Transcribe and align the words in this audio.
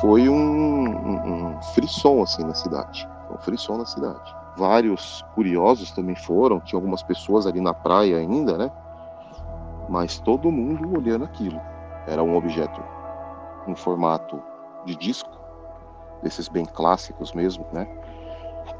foi 0.00 0.28
um, 0.28 1.54
um, 1.54 1.62
frisson 1.74 2.22
assim 2.22 2.44
na 2.44 2.54
cidade, 2.54 3.08
um 3.30 3.38
frisson 3.38 3.78
na 3.78 3.86
cidade. 3.86 4.34
Vários 4.56 5.24
curiosos 5.34 5.90
também 5.90 6.14
foram, 6.16 6.60
tinha 6.60 6.78
algumas 6.78 7.02
pessoas 7.02 7.46
ali 7.46 7.60
na 7.60 7.74
praia 7.74 8.16
ainda, 8.16 8.56
né? 8.56 8.70
Mas 9.88 10.18
todo 10.18 10.50
mundo 10.50 10.96
olhando 10.96 11.24
aquilo. 11.24 11.60
Era 12.06 12.22
um 12.22 12.36
objeto 12.36 12.82
em 13.66 13.74
formato 13.74 14.42
de 14.84 14.96
disco, 14.96 15.30
desses 16.22 16.48
bem 16.48 16.64
clássicos 16.64 17.32
mesmo, 17.32 17.66
né? 17.72 17.86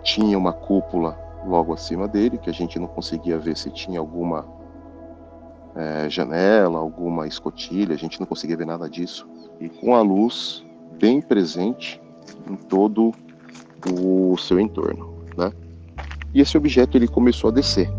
Tinha 0.03 0.39
uma 0.39 0.53
cúpula 0.53 1.19
logo 1.47 1.73
acima 1.73 2.09
dele, 2.09 2.39
que 2.39 2.51
a 2.51 2.55
gente 2.55 2.79
não 2.79 2.87
conseguia 2.87 3.39
ver 3.39 3.57
se 3.57 3.71
tinha 3.71 4.01
alguma 4.01 4.47
é, 5.75 6.09
janela, 6.09 6.79
alguma 6.79 7.27
escotilha, 7.27 7.95
a 7.95 7.99
gente 7.99 8.19
não 8.19 8.27
conseguia 8.27 8.57
ver 8.57 8.67
nada 8.67 8.89
disso. 8.89 9.29
E 9.61 9.69
com 9.69 9.95
a 9.95 10.01
luz 10.01 10.66
bem 10.99 11.21
presente 11.21 12.01
em 12.49 12.57
todo 12.57 13.13
o 13.91 14.37
seu 14.37 14.59
entorno, 14.59 15.15
né? 15.37 15.53
E 16.35 16.41
esse 16.41 16.57
objeto 16.57 16.97
ele 16.97 17.09
começou 17.09 17.51
a 17.51 17.53
descer. 17.53 17.91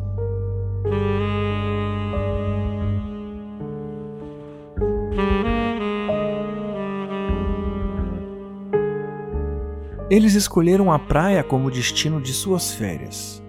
Eles 10.10 10.36
escolheram 10.36 10.92
a 10.92 10.98
praia 10.98 11.44
como 11.44 11.70
destino 11.70 12.22
de 12.22 12.32
suas 12.32 12.74
férias. 12.74 13.44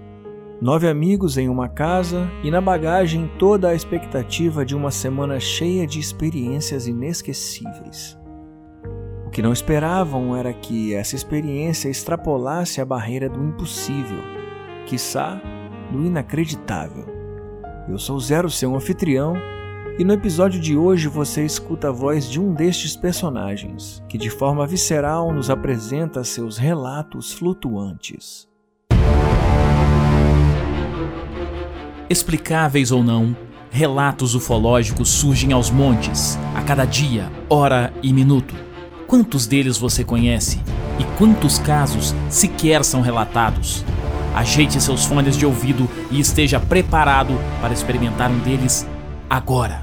Nove 0.60 0.88
amigos 0.88 1.38
em 1.38 1.48
uma 1.48 1.68
casa 1.68 2.28
e 2.42 2.50
na 2.50 2.60
bagagem 2.60 3.30
toda 3.38 3.68
a 3.68 3.74
expectativa 3.76 4.64
de 4.64 4.74
uma 4.74 4.90
semana 4.90 5.38
cheia 5.38 5.86
de 5.86 6.00
experiências 6.00 6.88
inesquecíveis. 6.88 8.17
Que 9.38 9.42
não 9.42 9.52
esperavam 9.52 10.34
era 10.34 10.52
que 10.52 10.92
essa 10.92 11.14
experiência 11.14 11.88
extrapolasse 11.88 12.80
a 12.80 12.84
barreira 12.84 13.28
do 13.28 13.40
impossível, 13.40 14.18
quiçá 14.84 15.40
do 15.92 16.04
inacreditável. 16.04 17.06
Eu 17.88 18.00
sou 18.00 18.18
Zero, 18.18 18.50
seu 18.50 18.74
anfitrião, 18.74 19.36
e 19.96 20.02
no 20.02 20.12
episódio 20.12 20.58
de 20.58 20.76
hoje 20.76 21.06
você 21.06 21.44
escuta 21.44 21.90
a 21.90 21.92
voz 21.92 22.28
de 22.28 22.40
um 22.40 22.52
destes 22.52 22.96
personagens, 22.96 24.02
que 24.08 24.18
de 24.18 24.28
forma 24.28 24.66
visceral 24.66 25.32
nos 25.32 25.50
apresenta 25.50 26.24
seus 26.24 26.58
relatos 26.58 27.32
flutuantes. 27.32 28.48
Explicáveis 32.10 32.90
ou 32.90 33.04
não, 33.04 33.36
relatos 33.70 34.34
ufológicos 34.34 35.08
surgem 35.08 35.52
aos 35.52 35.70
montes, 35.70 36.36
a 36.56 36.62
cada 36.62 36.84
dia, 36.84 37.30
hora 37.48 37.92
e 38.02 38.12
minuto. 38.12 38.66
Quantos 39.08 39.46
deles 39.46 39.78
você 39.78 40.04
conhece? 40.04 40.58
E 41.00 41.16
quantos 41.16 41.58
casos 41.58 42.12
sequer 42.28 42.84
são 42.84 43.00
relatados? 43.00 43.82
Ajeite 44.36 44.78
seus 44.82 45.06
fones 45.06 45.34
de 45.34 45.46
ouvido 45.46 45.88
e 46.10 46.20
esteja 46.20 46.60
preparado 46.60 47.32
para 47.58 47.72
experimentar 47.72 48.30
um 48.30 48.38
deles 48.40 48.86
agora. 49.30 49.82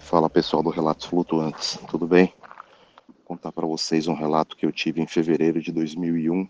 Fala 0.00 0.28
pessoal 0.28 0.64
do 0.64 0.70
Relatos 0.70 1.06
Flutuantes, 1.06 1.78
tudo 1.88 2.04
bem? 2.04 2.34
Vou 3.06 3.16
contar 3.24 3.52
para 3.52 3.68
vocês 3.68 4.08
um 4.08 4.14
relato 4.14 4.56
que 4.56 4.66
eu 4.66 4.72
tive 4.72 5.00
em 5.00 5.06
fevereiro 5.06 5.62
de 5.62 5.70
2001 5.70 6.48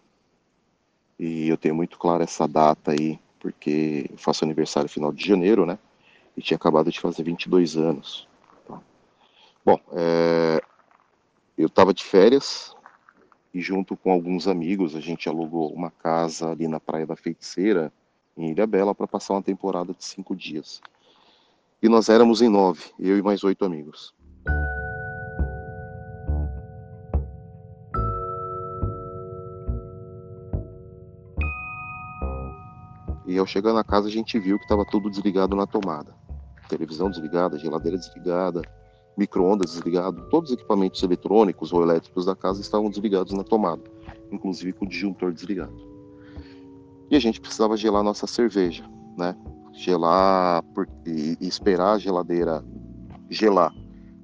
e 1.19 1.47
eu 1.51 1.59
tenho 1.59 1.75
muito 1.75 1.99
claro 1.99 2.23
essa 2.23 2.49
data 2.49 2.93
aí 2.93 3.21
porque 3.39 4.07
eu 4.11 4.17
faço 4.17 4.43
aniversário 4.43 4.89
final 4.89 5.13
de 5.13 5.29
janeiro, 5.29 5.67
né? 5.67 5.79
E 6.35 6.41
tinha 6.41 6.57
acabado 6.57 6.91
de 6.91 6.99
fazer 6.99 7.23
22 7.25 7.77
anos. 7.77 8.27
Bom, 9.69 9.79
é... 9.93 10.63
eu 11.59 11.67
estava 11.67 11.93
de 11.93 12.03
férias 12.03 12.75
e 13.53 13.61
junto 13.61 13.99
com 13.99 14.11
alguns 14.11 14.49
amigos 14.49 14.97
a 14.97 15.01
gente 15.01 15.29
alugou 15.29 15.71
uma 15.71 15.91
casa 15.91 16.53
ali 16.53 16.67
na 16.67 16.81
Praia 16.81 17.07
da 17.07 17.15
Feiticeira, 17.15 17.93
em 18.35 18.51
Ilha 18.53 18.67
Bela, 18.67 18.95
para 18.95 19.07
passar 19.07 19.35
uma 19.35 19.43
temporada 19.43 19.93
de 19.93 20.03
cinco 20.03 20.35
dias. 20.35 20.81
E 21.83 21.87
nós 21.87 22.09
éramos 22.09 22.41
em 22.41 22.49
nove, 22.49 22.83
eu 22.99 23.19
e 23.19 23.23
mais 23.23 23.45
oito 23.45 23.63
amigos. 23.63 24.15
E 33.27 33.37
ao 33.37 33.45
chegar 33.45 33.75
na 33.75 33.85
casa 33.85 34.09
a 34.09 34.11
gente 34.11 34.39
viu 34.39 34.57
que 34.57 34.65
estava 34.65 34.87
tudo 34.87 35.11
desligado 35.11 35.55
na 35.55 35.67
tomada. 35.67 36.15
Televisão 36.71 37.11
desligada, 37.11 37.59
geladeira 37.59 37.99
desligada, 37.99 38.63
micro-ondas 39.19 39.73
desligado, 39.73 40.23
todos 40.31 40.51
os 40.51 40.57
equipamentos 40.57 41.03
eletrônicos 41.03 41.73
ou 41.73 41.83
elétricos 41.83 42.25
da 42.25 42.37
casa 42.37 42.61
estavam 42.61 42.89
desligados 42.89 43.33
na 43.33 43.43
tomada, 43.43 43.83
inclusive 44.31 44.73
com 44.73 44.85
o 44.85 44.89
disjuntor 44.89 45.33
desligado. 45.33 45.77
E 47.11 47.17
a 47.17 47.19
gente 47.19 47.41
precisava 47.41 47.77
gelar 47.77 48.05
nossa 48.05 48.27
cerveja, 48.27 48.89
né? 49.17 49.35
gelar 49.73 50.63
por, 50.75 50.89
e, 51.05 51.37
esperar 51.41 51.95
a 51.95 51.99
geladeira 51.99 52.65
gelar 53.29 53.75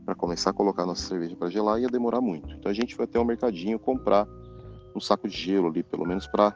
para 0.05 0.15
começar 0.15 0.51
a 0.51 0.53
colocar 0.53 0.85
nossa 0.85 1.07
cerveja 1.07 1.37
para 1.37 1.51
gelar 1.51 1.81
ia 1.81 1.89
demorar 1.89 2.21
muito. 2.21 2.53
Então 2.55 2.71
a 2.71 2.75
gente 2.75 2.95
foi 2.95 3.05
até 3.05 3.19
o 3.19 3.25
mercadinho 3.25 3.79
comprar 3.79 4.29
um 4.95 5.01
saco 5.01 5.29
de 5.29 5.37
gelo 5.37 5.69
ali, 5.69 5.83
pelo 5.83 6.07
menos 6.07 6.27
para 6.27 6.55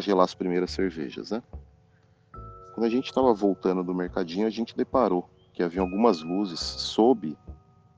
gelar 0.00 0.24
as 0.24 0.34
primeiras 0.34 0.70
cervejas, 0.70 1.30
né? 1.30 1.42
Quando 2.74 2.86
a 2.86 2.90
gente 2.90 3.06
estava 3.06 3.32
voltando 3.32 3.82
do 3.82 3.94
mercadinho, 3.94 4.46
a 4.46 4.50
gente 4.50 4.76
deparou 4.76 5.28
que 5.52 5.62
havia 5.62 5.80
algumas 5.80 6.22
luzes 6.22 6.58
sob, 6.58 7.36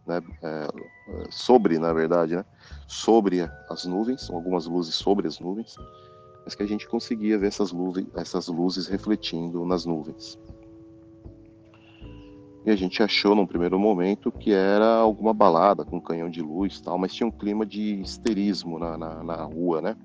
né, 0.07 0.23
é, 0.43 0.69
sobre, 1.31 1.79
na 1.79 1.93
verdade, 1.93 2.37
né, 2.37 2.45
sobre 2.87 3.41
as 3.69 3.85
nuvens, 3.85 4.31
algumas 4.31 4.67
luzes 4.67 4.95
sobre 4.95 5.27
as 5.27 5.41
nuvens, 5.41 5.77
mas 6.45 6.55
que 6.55 6.63
a 6.63 6.67
gente 6.67 6.89
conseguia 6.89 7.37
ver 7.37 7.49
essas, 7.49 7.73
luzes, 7.73 8.07
essas 8.15 8.47
luzes 8.49 8.87
refletindo 8.87 9.65
nas 9.67 9.85
nuvens. 9.85 10.39
E 12.65 12.71
a 12.71 12.77
gente 12.77 13.01
achou 13.01 13.35
num 13.35 13.47
primeiro 13.47 13.79
momento 13.79 14.33
que 14.33 14.53
era 14.53 14.97
alguma 14.97 15.33
balada 15.33 15.85
com 15.85 16.01
canhão 16.01 16.29
de 16.29 16.43
luz 16.43 16.81
tal, 16.81 16.99
mas 16.99 17.15
tinha 17.15 17.27
um 17.27 17.31
clima 17.31 17.65
de 17.65 18.01
histerismo 18.01 18.77
na, 18.77 18.99
na, 18.99 19.23
na 19.23 19.45
rua, 19.45 19.81
né? 19.81 19.97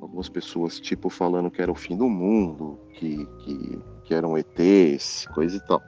Algumas 0.00 0.28
pessoas, 0.28 0.80
tipo, 0.80 1.08
falando 1.08 1.48
que 1.48 1.62
era 1.62 1.70
o 1.70 1.76
fim 1.76 1.96
do 1.96 2.08
mundo, 2.08 2.76
que, 2.94 3.24
que, 3.24 3.80
que 4.02 4.14
eram 4.14 4.36
ETs, 4.36 5.28
coisa 5.32 5.56
e 5.56 5.60
tal? 5.60 5.80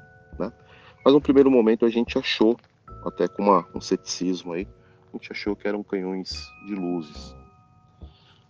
Mas 1.04 1.12
no 1.12 1.20
primeiro 1.20 1.50
momento 1.50 1.84
a 1.84 1.90
gente 1.90 2.16
achou, 2.16 2.56
até 3.04 3.28
com 3.28 3.42
uma, 3.42 3.68
um 3.74 3.80
ceticismo 3.80 4.52
aí, 4.52 4.66
a 5.12 5.16
gente 5.16 5.30
achou 5.30 5.54
que 5.54 5.68
eram 5.68 5.82
canhões 5.82 6.48
de 6.66 6.74
luzes. 6.74 7.36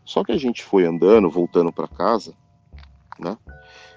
Só 0.04 0.22
que 0.22 0.32
a 0.32 0.36
gente 0.36 0.62
foi 0.62 0.84
andando, 0.84 1.28
voltando 1.28 1.72
para 1.72 1.88
casa, 1.88 2.34
né? 3.18 3.36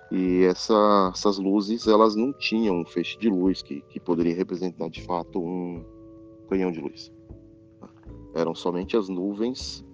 E 0.10 0.44
essa, 0.44 1.12
essas 1.14 1.38
luzes, 1.38 1.86
elas 1.86 2.16
não 2.16 2.32
tinham 2.32 2.80
um 2.80 2.86
feixe 2.86 3.20
de 3.20 3.30
luz 3.30 3.62
que, 3.62 3.82
que 3.82 4.00
poderia 4.00 4.34
representar 4.34 4.90
de 4.90 5.04
fato 5.04 5.40
um 5.40 5.86
canhão 6.50 6.72
de 6.72 6.80
luz. 6.80 7.12
Eram 8.34 8.56
somente 8.56 8.96
as 8.96 9.10
nuvens 9.10 9.86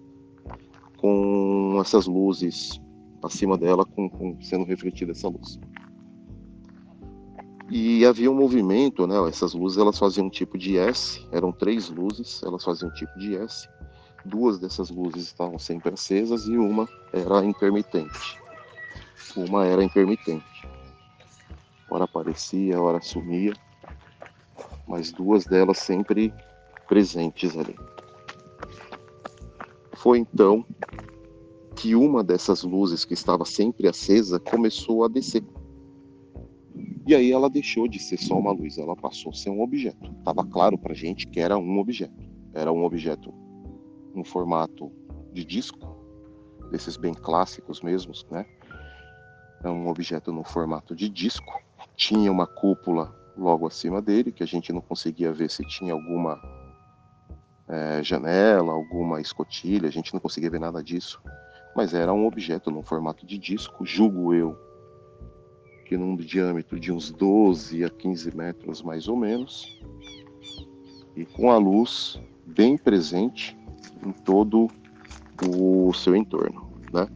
com 0.97 1.77
essas 1.81 2.05
luzes 2.05 2.79
acima 3.23 3.57
dela, 3.57 3.85
com, 3.85 4.09
com 4.09 4.39
sendo 4.41 4.65
refletida 4.65 5.11
essa 5.11 5.27
luz. 5.27 5.59
E 7.75 8.05
havia 8.05 8.29
um 8.29 8.35
movimento, 8.35 9.07
né? 9.07 9.15
Essas 9.27 9.53
luzes 9.53 9.79
elas 9.79 9.97
faziam 9.97 10.27
um 10.27 10.29
tipo 10.29 10.57
de 10.57 10.77
S, 10.77 11.25
eram 11.31 11.51
três 11.51 11.89
luzes, 11.89 12.43
elas 12.43 12.63
faziam 12.63 12.89
um 12.89 12.93
tipo 12.93 13.17
de 13.17 13.35
S 13.35 13.67
duas 14.25 14.57
dessas 14.57 14.89
luzes 14.89 15.23
estavam 15.23 15.59
sempre 15.59 15.93
acesas 15.93 16.47
e 16.47 16.57
uma 16.57 16.87
era 17.11 17.43
intermitente. 17.43 18.39
Uma 19.35 19.65
era 19.65 19.83
intermitente. 19.83 20.45
Ora 21.89 22.05
aparecia, 22.05 22.81
ora 22.81 23.01
sumia, 23.01 23.53
mas 24.87 25.11
duas 25.11 25.45
delas 25.45 25.79
sempre 25.79 26.33
presentes 26.87 27.57
ali. 27.57 27.75
Foi 29.93 30.17
então 30.17 30.65
que 31.75 31.95
uma 31.95 32.23
dessas 32.23 32.63
luzes 32.63 33.03
que 33.03 33.13
estava 33.13 33.45
sempre 33.45 33.87
acesa 33.87 34.39
começou 34.39 35.03
a 35.03 35.07
descer. 35.07 35.43
E 37.05 37.13
aí 37.13 37.31
ela 37.31 37.49
deixou 37.49 37.87
de 37.87 37.99
ser 37.99 38.17
só 38.17 38.37
uma 38.37 38.51
luz, 38.51 38.77
ela 38.77 38.95
passou 38.95 39.31
a 39.31 39.35
ser 39.35 39.49
um 39.49 39.61
objeto. 39.61 40.11
Estava 40.19 40.45
claro 40.45 40.77
para 40.77 40.93
gente 40.93 41.27
que 41.27 41.39
era 41.39 41.57
um 41.57 41.77
objeto. 41.77 42.13
Era 42.53 42.71
um 42.71 42.83
objeto 42.83 43.33
no 44.13 44.23
formato 44.23 44.91
de 45.33 45.43
disco, 45.43 45.97
desses 46.71 46.95
bem 46.95 47.13
clássicos 47.13 47.81
mesmos, 47.81 48.25
né? 48.31 48.45
É 49.63 49.69
um 49.69 49.87
objeto 49.87 50.31
no 50.31 50.43
formato 50.43 50.95
de 50.95 51.09
disco. 51.09 51.51
Tinha 51.95 52.31
uma 52.31 52.47
cúpula 52.47 53.13
logo 53.37 53.67
acima 53.67 54.01
dele, 54.01 54.31
que 54.31 54.43
a 54.43 54.47
gente 54.47 54.71
não 54.71 54.81
conseguia 54.81 55.33
ver 55.33 55.49
se 55.49 55.65
tinha 55.65 55.93
alguma 55.93 56.39
é, 57.67 58.03
janela, 58.03 58.71
alguma 58.71 59.19
escotilha, 59.19 59.87
a 59.87 59.91
gente 59.91 60.13
não 60.13 60.19
conseguia 60.19 60.49
ver 60.49 60.59
nada 60.59 60.83
disso. 60.83 61.21
Mas 61.75 61.93
era 61.93 62.13
um 62.13 62.25
objeto 62.25 62.69
no 62.69 62.83
formato 62.83 63.25
de 63.25 63.37
disco, 63.37 63.85
julgo 63.85 64.33
eu, 64.33 64.57
que 65.93 65.97
num 65.97 66.15
diâmetro 66.15 66.79
de 66.79 66.91
uns 66.91 67.11
12 67.11 67.83
a 67.83 67.89
15 67.91 68.35
metros 68.35 68.81
mais 68.81 69.07
ou 69.07 69.15
menos, 69.15 69.79
e 71.15 71.23
com 71.23 71.51
a 71.51 71.57
luz 71.59 72.19
bem 72.47 72.75
presente 72.75 73.55
em 74.03 74.11
todo 74.11 74.67
o 75.47 75.93
seu 75.93 76.15
entorno, 76.15 76.67
né? 76.91 77.07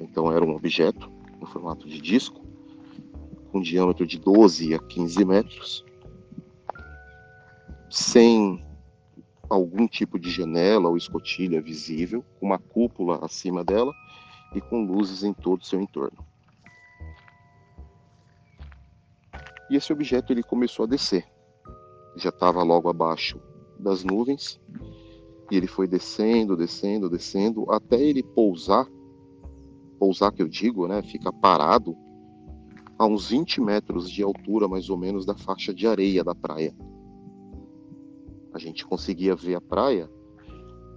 Então 0.00 0.32
era 0.32 0.44
um 0.44 0.52
objeto 0.56 1.08
no 1.40 1.46
formato 1.46 1.88
de 1.88 2.00
disco, 2.00 2.40
com 3.52 3.60
diâmetro 3.60 4.04
de 4.04 4.18
12 4.18 4.74
a 4.74 4.80
15 4.80 5.24
metros, 5.24 5.84
sem 7.88 8.60
algum 9.48 9.86
tipo 9.86 10.18
de 10.18 10.28
janela 10.28 10.88
ou 10.88 10.96
escotilha 10.96 11.62
visível, 11.62 12.24
com 12.40 12.46
uma 12.46 12.58
cúpula 12.58 13.24
acima 13.24 13.62
dela 13.62 13.94
e 14.56 14.60
com 14.60 14.84
luzes 14.84 15.22
em 15.22 15.32
todo 15.32 15.60
o 15.60 15.64
seu 15.64 15.80
entorno. 15.80 16.27
E 19.70 19.76
esse 19.76 19.92
objeto 19.92 20.32
ele 20.32 20.42
começou 20.42 20.84
a 20.84 20.88
descer. 20.88 21.24
Já 22.16 22.30
estava 22.30 22.62
logo 22.62 22.88
abaixo 22.88 23.40
das 23.78 24.02
nuvens 24.02 24.60
e 25.50 25.56
ele 25.56 25.66
foi 25.66 25.86
descendo, 25.86 26.56
descendo, 26.56 27.08
descendo 27.08 27.70
até 27.70 28.00
ele 28.00 28.22
pousar. 28.22 28.86
Pousar 29.98 30.32
que 30.32 30.42
eu 30.42 30.48
digo, 30.48 30.86
né? 30.86 31.02
Fica 31.02 31.32
parado 31.32 31.96
a 32.98 33.06
uns 33.06 33.30
20 33.30 33.60
metros 33.60 34.10
de 34.10 34.22
altura, 34.22 34.66
mais 34.66 34.90
ou 34.90 34.96
menos, 34.96 35.24
da 35.24 35.36
faixa 35.36 35.72
de 35.72 35.86
areia 35.86 36.24
da 36.24 36.34
praia. 36.34 36.74
A 38.52 38.58
gente 38.58 38.84
conseguia 38.84 39.36
ver 39.36 39.54
a 39.54 39.60
praia 39.60 40.10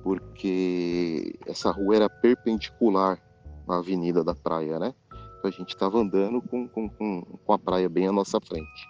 porque 0.04 1.36
essa 1.46 1.72
rua 1.72 1.96
era 1.96 2.10
perpendicular 2.10 3.22
à 3.68 3.78
avenida 3.78 4.24
da 4.24 4.34
praia, 4.34 4.80
né? 4.80 4.96
A 5.44 5.50
gente 5.50 5.70
estava 5.70 6.00
andando 6.00 6.42
com, 6.42 6.68
com, 6.68 6.90
com, 6.90 7.22
com 7.22 7.54
a 7.54 7.58
praia 7.58 7.90
bem 7.90 8.08
à 8.08 8.12
nossa 8.12 8.40
frente. 8.40 8.88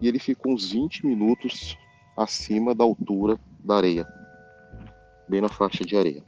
E 0.00 0.08
ele 0.08 0.18
ficou 0.18 0.52
uns 0.52 0.70
20 0.72 1.06
minutos 1.06 1.76
acima 2.16 2.74
da 2.74 2.84
altura 2.84 3.38
da 3.60 3.76
areia, 3.76 4.06
bem 5.28 5.40
na 5.40 5.48
faixa 5.48 5.84
de 5.84 5.96
areia. 5.96 6.22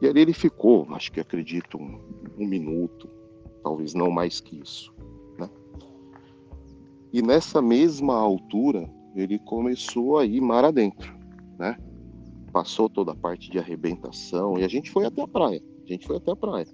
E 0.00 0.08
ali 0.08 0.20
ele 0.20 0.32
ficou, 0.32 0.86
acho 0.94 1.12
que 1.12 1.20
acredito, 1.20 1.78
um, 1.78 2.00
um 2.36 2.46
minuto, 2.46 3.08
talvez 3.62 3.94
não 3.94 4.10
mais 4.10 4.40
que 4.40 4.58
isso. 4.58 4.92
Né? 5.38 5.48
E 7.12 7.22
nessa 7.22 7.62
mesma 7.62 8.16
altura, 8.16 8.90
ele 9.14 9.38
começou 9.38 10.18
a 10.18 10.24
ir 10.24 10.40
mar 10.40 10.64
adentro, 10.64 11.16
né? 11.58 11.76
Passou 12.52 12.88
toda 12.88 13.12
a 13.12 13.16
parte 13.16 13.50
de 13.50 13.58
arrebentação 13.58 14.58
e 14.58 14.64
a 14.64 14.68
gente 14.68 14.90
foi 14.90 15.06
até 15.06 15.22
a 15.22 15.28
praia. 15.28 15.62
A 15.84 15.88
gente 15.88 16.06
foi 16.06 16.16
até 16.16 16.32
a 16.32 16.36
praia. 16.36 16.66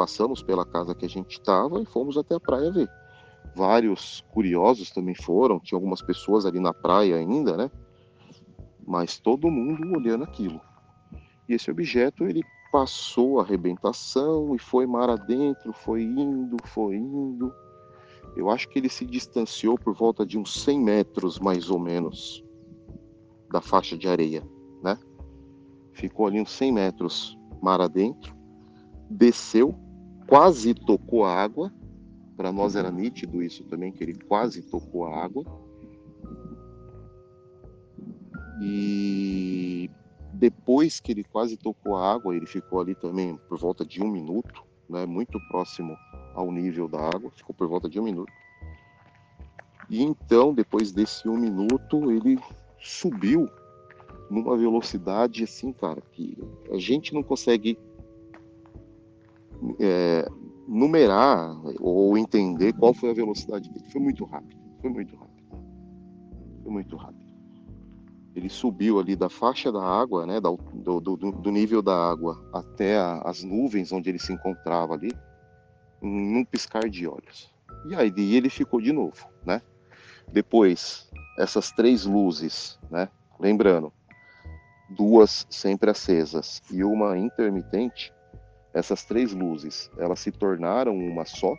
Passamos 0.00 0.42
pela 0.42 0.64
casa 0.64 0.94
que 0.94 1.04
a 1.04 1.08
gente 1.10 1.32
estava 1.32 1.78
e 1.78 1.84
fomos 1.84 2.16
até 2.16 2.34
a 2.34 2.40
praia 2.40 2.72
ver. 2.72 2.88
Vários 3.54 4.24
curiosos 4.32 4.90
também 4.90 5.14
foram, 5.14 5.60
tinha 5.60 5.76
algumas 5.76 6.00
pessoas 6.00 6.46
ali 6.46 6.58
na 6.58 6.72
praia 6.72 7.16
ainda, 7.16 7.54
né? 7.54 7.70
Mas 8.86 9.18
todo 9.18 9.50
mundo 9.50 9.94
olhando 9.94 10.24
aquilo. 10.24 10.58
E 11.46 11.52
esse 11.52 11.70
objeto 11.70 12.24
ele 12.24 12.42
passou 12.72 13.38
a 13.38 13.42
arrebentação 13.42 14.54
e 14.56 14.58
foi 14.58 14.86
mar 14.86 15.10
adentro, 15.10 15.70
foi 15.70 16.02
indo, 16.02 16.56
foi 16.64 16.96
indo. 16.96 17.52
Eu 18.34 18.48
acho 18.48 18.70
que 18.70 18.78
ele 18.78 18.88
se 18.88 19.04
distanciou 19.04 19.76
por 19.76 19.94
volta 19.94 20.24
de 20.24 20.38
uns 20.38 20.62
100 20.64 20.80
metros, 20.80 21.38
mais 21.38 21.68
ou 21.68 21.78
menos, 21.78 22.42
da 23.50 23.60
faixa 23.60 23.98
de 23.98 24.08
areia, 24.08 24.42
né? 24.82 24.98
Ficou 25.92 26.26
ali 26.26 26.40
uns 26.40 26.52
100 26.52 26.72
metros 26.72 27.38
mar 27.60 27.82
adentro, 27.82 28.34
desceu, 29.10 29.78
quase 30.30 30.72
tocou 30.72 31.24
a 31.24 31.34
água. 31.34 31.72
Para 32.36 32.52
nós 32.52 32.76
era 32.76 32.90
nítido 32.90 33.42
isso 33.42 33.64
também, 33.64 33.90
que 33.90 34.02
ele 34.02 34.14
quase 34.14 34.62
tocou 34.62 35.04
a 35.04 35.24
água. 35.24 35.44
E 38.62 39.90
depois 40.32 41.00
que 41.00 41.10
ele 41.10 41.24
quase 41.24 41.56
tocou 41.56 41.96
a 41.96 42.12
água, 42.12 42.34
ele 42.34 42.46
ficou 42.46 42.80
ali 42.80 42.94
também 42.94 43.36
por 43.48 43.58
volta 43.58 43.84
de 43.84 44.00
um 44.02 44.08
minuto, 44.08 44.62
né, 44.88 45.04
muito 45.04 45.38
próximo 45.48 45.96
ao 46.34 46.50
nível 46.52 46.86
da 46.86 47.00
água, 47.00 47.30
ficou 47.32 47.54
por 47.54 47.66
volta 47.66 47.88
de 47.88 47.98
um 47.98 48.04
minuto. 48.04 48.32
E 49.90 50.00
então, 50.00 50.54
depois 50.54 50.92
desse 50.92 51.28
um 51.28 51.36
minuto, 51.36 52.10
ele 52.12 52.38
subiu 52.78 53.48
numa 54.30 54.56
velocidade 54.56 55.42
assim, 55.42 55.72
cara, 55.72 56.00
que 56.12 56.38
a 56.70 56.78
gente 56.78 57.12
não 57.12 57.22
consegue 57.22 57.76
é, 59.78 60.26
numerar 60.66 61.56
ou 61.80 62.16
entender 62.16 62.72
qual 62.72 62.94
foi 62.94 63.10
a 63.10 63.14
velocidade 63.14 63.70
dele. 63.70 63.88
Foi 63.90 64.00
muito 64.00 64.24
rápido, 64.24 64.60
foi 64.80 64.90
muito 64.90 65.16
rápido, 65.16 65.44
foi 66.62 66.72
muito 66.72 66.96
rápido 66.96 67.30
ele 68.34 68.48
subiu 68.48 68.98
ali 68.98 69.16
da 69.16 69.28
faixa 69.28 69.72
da 69.72 69.82
água, 69.82 70.24
né, 70.24 70.40
do, 70.40 70.56
do, 71.00 71.16
do 71.16 71.50
nível 71.50 71.82
da 71.82 71.94
água 71.94 72.42
até 72.52 72.96
a, 72.96 73.20
as 73.24 73.42
nuvens 73.42 73.92
onde 73.92 74.08
ele 74.08 74.18
se 74.18 74.32
encontrava 74.32 74.94
ali, 74.94 75.10
num 76.00 76.44
piscar 76.44 76.88
de 76.88 77.06
olhos. 77.06 77.52
E 77.88 77.94
aí 77.94 78.34
ele 78.34 78.48
ficou 78.48 78.80
de 78.80 78.92
novo, 78.92 79.26
né? 79.44 79.60
Depois, 80.32 81.10
essas 81.38 81.72
três 81.72 82.04
luzes, 82.04 82.78
né? 82.90 83.08
Lembrando, 83.38 83.92
duas 84.88 85.46
sempre 85.50 85.90
acesas 85.90 86.62
e 86.70 86.84
uma 86.84 87.18
intermitente, 87.18 88.12
essas 88.72 89.04
três 89.04 89.32
luzes, 89.32 89.90
elas 89.98 90.20
se 90.20 90.30
tornaram 90.30 90.96
uma 90.96 91.24
só. 91.24 91.54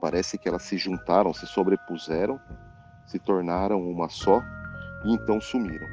Parece 0.00 0.36
que 0.36 0.48
elas 0.48 0.62
se 0.62 0.76
juntaram, 0.76 1.32
se 1.32 1.46
sobrepuseram 1.46 2.40
se 3.12 3.18
tornaram 3.18 3.78
uma 3.90 4.08
só 4.08 4.40
e 5.04 5.12
então 5.12 5.38
sumiram. 5.38 5.86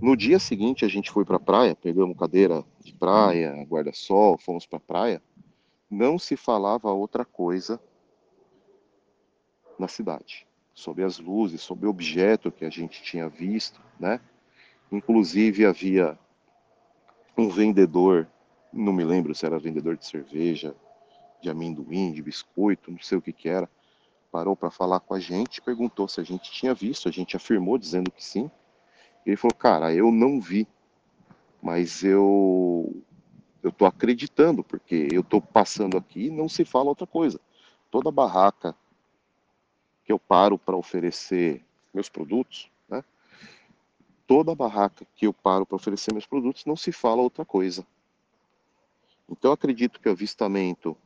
No 0.00 0.16
dia 0.16 0.38
seguinte 0.38 0.86
a 0.86 0.88
gente 0.88 1.10
foi 1.10 1.26
para 1.26 1.36
a 1.36 1.40
praia, 1.40 1.76
pegamos 1.76 2.16
cadeira 2.16 2.64
de 2.82 2.94
praia, 2.94 3.62
guarda-sol, 3.64 4.38
fomos 4.38 4.64
para 4.64 4.78
a 4.78 4.80
praia. 4.80 5.22
Não 5.90 6.18
se 6.18 6.34
falava 6.34 6.90
outra 6.90 7.24
coisa 7.26 7.78
na 9.78 9.86
cidade, 9.86 10.46
sobre 10.74 11.04
as 11.04 11.18
luzes, 11.18 11.60
sobre 11.60 11.86
o 11.86 11.90
objeto 11.90 12.50
que 12.50 12.64
a 12.64 12.70
gente 12.70 13.02
tinha 13.02 13.28
visto, 13.28 13.80
né? 13.98 14.20
Inclusive 14.90 15.66
havia 15.66 16.18
um 17.36 17.48
vendedor 17.48 18.28
não 18.72 18.92
me 18.92 19.04
lembro 19.04 19.34
se 19.34 19.44
era 19.44 19.58
vendedor 19.58 19.96
de 19.96 20.06
cerveja, 20.06 20.74
de 21.40 21.50
amendoim, 21.50 22.12
de 22.12 22.22
biscoito, 22.22 22.90
não 22.90 23.00
sei 23.00 23.18
o 23.18 23.22
que 23.22 23.32
que 23.32 23.48
era, 23.48 23.68
parou 24.30 24.54
para 24.54 24.70
falar 24.70 25.00
com 25.00 25.14
a 25.14 25.20
gente, 25.20 25.60
perguntou 25.60 26.06
se 26.06 26.20
a 26.20 26.24
gente 26.24 26.50
tinha 26.52 26.72
visto, 26.72 27.08
a 27.08 27.12
gente 27.12 27.36
afirmou 27.36 27.76
dizendo 27.76 28.10
que 28.10 28.24
sim. 28.24 28.50
Ele 29.26 29.36
falou: 29.36 29.54
"Cara, 29.56 29.92
eu 29.92 30.10
não 30.10 30.40
vi, 30.40 30.66
mas 31.62 32.04
eu 32.04 33.02
eu 33.62 33.70
tô 33.70 33.84
acreditando 33.84 34.64
porque 34.64 35.08
eu 35.12 35.22
tô 35.22 35.40
passando 35.40 35.98
aqui 35.98 36.26
e 36.26 36.30
não 36.30 36.48
se 36.48 36.64
fala 36.64 36.88
outra 36.88 37.06
coisa. 37.06 37.38
Toda 37.90 38.10
barraca 38.10 38.74
que 40.10 40.12
eu 40.12 40.18
paro 40.18 40.58
para 40.58 40.76
oferecer 40.76 41.64
meus 41.94 42.08
produtos, 42.08 42.68
né? 42.88 43.04
Toda 44.26 44.56
barraca 44.56 45.06
que 45.14 45.24
eu 45.24 45.32
paro 45.32 45.64
para 45.64 45.76
oferecer 45.76 46.12
meus 46.12 46.26
produtos 46.26 46.64
não 46.64 46.74
se 46.74 46.90
fala 46.90 47.22
outra 47.22 47.44
coisa. 47.44 47.86
Então 49.28 49.52
acredito 49.52 50.00
que 50.00 50.08
o 50.08 50.10
avistamento 50.10 50.96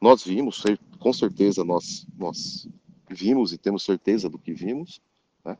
nós 0.00 0.24
vimos, 0.24 0.62
com 0.98 1.12
certeza 1.12 1.64
nós 1.64 2.06
nós 2.16 2.66
vimos 3.10 3.52
e 3.52 3.58
temos 3.58 3.82
certeza 3.82 4.26
do 4.26 4.38
que 4.38 4.54
vimos. 4.54 5.02
Né? 5.44 5.58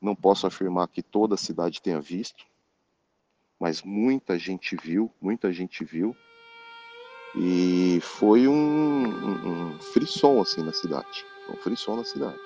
Não 0.00 0.14
posso 0.14 0.46
afirmar 0.46 0.86
que 0.86 1.02
toda 1.02 1.34
a 1.34 1.38
cidade 1.38 1.82
tenha 1.82 2.00
visto, 2.00 2.46
mas 3.58 3.82
muita 3.82 4.38
gente 4.38 4.76
viu, 4.76 5.10
muita 5.20 5.52
gente 5.52 5.84
viu. 5.84 6.16
E 7.38 8.00
foi 8.00 8.48
um, 8.48 8.54
um, 8.54 9.72
um 9.74 9.78
frisson 9.78 10.40
assim 10.40 10.62
na 10.62 10.72
cidade, 10.72 11.26
um 11.50 11.56
frisson 11.56 11.96
na 11.96 12.04
cidade. 12.04 12.40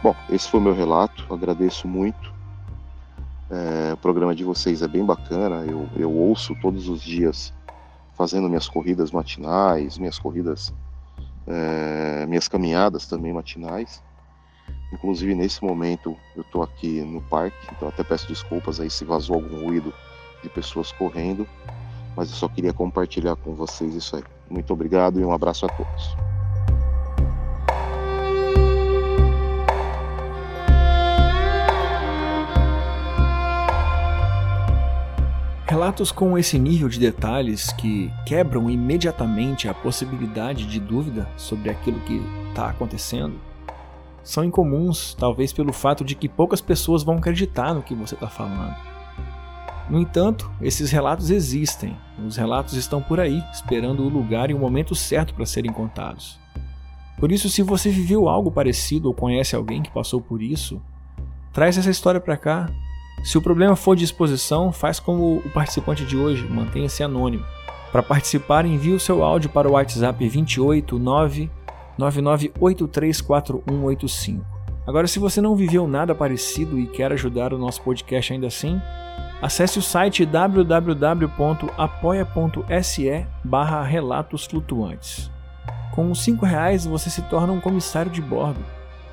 Bom, 0.00 0.14
esse 0.30 0.48
foi 0.48 0.60
meu 0.60 0.74
relato, 0.74 1.26
agradeço 1.32 1.88
muito. 1.88 2.41
É, 3.52 3.92
o 3.92 3.98
programa 3.98 4.34
de 4.34 4.44
vocês 4.44 4.80
é 4.80 4.88
bem 4.88 5.04
bacana, 5.04 5.62
eu, 5.66 5.86
eu 5.94 6.10
ouço 6.10 6.54
todos 6.62 6.88
os 6.88 7.02
dias 7.02 7.52
fazendo 8.14 8.48
minhas 8.48 8.66
corridas 8.66 9.10
matinais, 9.10 9.98
minhas 9.98 10.18
corridas, 10.18 10.72
é, 11.46 12.24
minhas 12.26 12.48
caminhadas 12.48 13.06
também 13.06 13.30
matinais. 13.30 14.02
Inclusive 14.90 15.34
nesse 15.34 15.62
momento 15.62 16.16
eu 16.34 16.40
estou 16.40 16.62
aqui 16.62 17.02
no 17.02 17.20
parque, 17.20 17.68
então 17.76 17.88
até 17.88 18.02
peço 18.02 18.26
desculpas 18.26 18.80
aí 18.80 18.88
se 18.88 19.04
vazou 19.04 19.36
algum 19.36 19.66
ruído 19.66 19.92
de 20.42 20.48
pessoas 20.48 20.90
correndo, 20.90 21.46
mas 22.16 22.30
eu 22.30 22.36
só 22.36 22.48
queria 22.48 22.72
compartilhar 22.72 23.36
com 23.36 23.54
vocês 23.54 23.94
isso 23.94 24.16
aí. 24.16 24.24
Muito 24.48 24.72
obrigado 24.72 25.20
e 25.20 25.24
um 25.26 25.32
abraço 25.32 25.66
a 25.66 25.68
todos. 25.68 26.31
Relatos 35.72 36.12
com 36.12 36.36
esse 36.36 36.58
nível 36.58 36.86
de 36.86 37.00
detalhes 37.00 37.72
que 37.72 38.12
quebram 38.26 38.68
imediatamente 38.68 39.66
a 39.66 39.72
possibilidade 39.72 40.66
de 40.66 40.78
dúvida 40.78 41.26
sobre 41.34 41.70
aquilo 41.70 41.98
que 42.00 42.20
está 42.50 42.68
acontecendo 42.68 43.40
são 44.22 44.44
incomuns, 44.44 45.14
talvez 45.14 45.50
pelo 45.50 45.72
fato 45.72 46.04
de 46.04 46.14
que 46.14 46.28
poucas 46.28 46.60
pessoas 46.60 47.02
vão 47.02 47.16
acreditar 47.16 47.72
no 47.72 47.82
que 47.82 47.94
você 47.94 48.12
está 48.14 48.28
falando. 48.28 48.76
No 49.88 49.98
entanto, 49.98 50.50
esses 50.60 50.90
relatos 50.90 51.30
existem, 51.30 51.96
os 52.22 52.36
relatos 52.36 52.74
estão 52.74 53.00
por 53.00 53.18
aí, 53.18 53.42
esperando 53.50 54.02
o 54.02 54.10
lugar 54.10 54.50
e 54.50 54.54
o 54.54 54.58
momento 54.58 54.94
certo 54.94 55.32
para 55.32 55.46
serem 55.46 55.72
contados. 55.72 56.38
Por 57.18 57.32
isso, 57.32 57.48
se 57.48 57.62
você 57.62 57.88
viveu 57.88 58.28
algo 58.28 58.52
parecido 58.52 59.08
ou 59.08 59.14
conhece 59.14 59.56
alguém 59.56 59.80
que 59.80 59.90
passou 59.90 60.20
por 60.20 60.42
isso, 60.42 60.82
traz 61.50 61.78
essa 61.78 61.90
história 61.90 62.20
para 62.20 62.36
cá, 62.36 62.68
se 63.22 63.38
o 63.38 63.42
problema 63.42 63.76
for 63.76 63.94
de 63.94 64.04
exposição, 64.04 64.72
faz 64.72 64.98
como 64.98 65.36
o 65.36 65.50
participante 65.50 66.04
de 66.04 66.16
hoje, 66.16 66.46
mantenha-se 66.48 67.02
anônimo. 67.02 67.44
Para 67.92 68.02
participar, 68.02 68.64
envie 68.64 68.94
o 68.94 69.00
seu 69.00 69.22
áudio 69.22 69.50
para 69.50 69.68
o 69.68 69.72
WhatsApp 69.72 70.18
289 70.18 71.50
99834185. 71.98 74.40
Agora, 74.86 75.06
se 75.06 75.18
você 75.18 75.38
não 75.40 75.54
viveu 75.54 75.86
nada 75.86 76.14
parecido 76.14 76.78
e 76.78 76.86
quer 76.86 77.12
ajudar 77.12 77.52
o 77.52 77.58
nosso 77.58 77.82
podcast 77.82 78.32
ainda 78.32 78.46
assim, 78.48 78.80
acesse 79.40 79.78
o 79.78 79.82
site 79.82 80.26
www.apoia.se 80.26 83.26
barra 83.44 83.84
relatos 83.84 84.46
flutuantes. 84.46 85.30
Com 85.92 86.10
os 86.10 86.26
R$ 86.26 86.36
reais 86.42 86.84
você 86.86 87.10
se 87.10 87.22
torna 87.22 87.52
um 87.52 87.60
comissário 87.60 88.10
de 88.10 88.20
bordo 88.20 88.58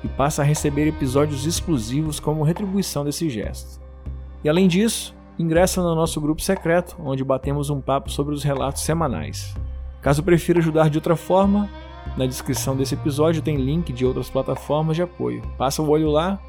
e 0.02 0.08
passa 0.08 0.42
a 0.42 0.44
receber 0.44 0.88
episódios 0.88 1.46
exclusivos 1.46 2.18
como 2.18 2.42
retribuição 2.42 3.04
desse 3.04 3.28
gesto. 3.28 3.78
E 4.42 4.48
além 4.48 4.66
disso, 4.66 5.14
ingressa 5.38 5.82
no 5.82 5.94
nosso 5.94 6.20
grupo 6.20 6.42
secreto, 6.42 6.96
onde 6.98 7.24
batemos 7.24 7.70
um 7.70 7.80
papo 7.80 8.10
sobre 8.10 8.34
os 8.34 8.42
relatos 8.42 8.82
semanais. 8.82 9.54
Caso 10.00 10.22
prefira 10.22 10.58
ajudar 10.58 10.88
de 10.88 10.98
outra 10.98 11.16
forma, 11.16 11.68
na 12.16 12.26
descrição 12.26 12.76
desse 12.76 12.94
episódio 12.94 13.42
tem 13.42 13.56
link 13.56 13.92
de 13.92 14.04
outras 14.04 14.30
plataformas 14.30 14.96
de 14.96 15.02
apoio. 15.02 15.42
Passa 15.56 15.82
o 15.82 15.88
olho 15.88 16.10
lá 16.10 16.40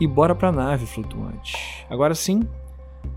e 0.00 0.06
bora 0.06 0.34
para 0.34 0.48
a 0.48 0.52
nave 0.52 0.86
flutuante. 0.86 1.86
Agora 1.88 2.14
sim, 2.14 2.42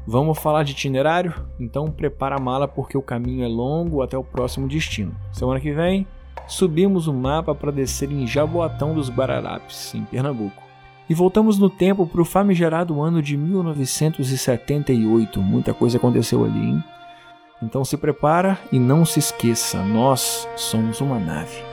vamos 0.06 0.40
falar 0.40 0.64
de 0.64 0.72
itinerário? 0.72 1.34
Então 1.60 1.92
prepara 1.92 2.36
a 2.36 2.42
mala 2.42 2.68
porque 2.68 2.98
o 2.98 3.02
caminho 3.02 3.44
é 3.44 3.48
longo 3.48 4.02
até 4.02 4.18
o 4.18 4.24
próximo 4.24 4.68
destino. 4.68 5.16
Semana 5.32 5.60
que 5.60 5.72
vem, 5.72 6.08
subimos 6.48 7.08
o 7.08 7.14
mapa 7.14 7.54
para 7.54 7.72
descer 7.72 8.12
em 8.12 8.26
Jaboatão 8.26 8.94
dos 8.94 9.10
Guararapes, 9.10 9.94
em 9.94 10.04
Pernambuco. 10.06 10.71
E 11.12 11.14
voltamos 11.14 11.60
no 11.60 11.70
tempo 11.70 12.08
para 12.08 12.22
o 12.22 12.26
famigerado 12.26 13.02
ano 13.02 13.22
de 13.22 13.36
1978. 13.36 15.42
Muita 15.42 15.74
coisa 15.74 15.98
aconteceu 15.98 16.46
ali, 16.46 16.58
hein? 16.58 16.82
Então 17.62 17.84
se 17.84 17.98
prepara 17.98 18.58
e 18.72 18.80
não 18.80 19.04
se 19.04 19.20
esqueça, 19.20 19.84
nós 19.84 20.48
somos 20.56 21.02
uma 21.02 21.20
nave. 21.20 21.71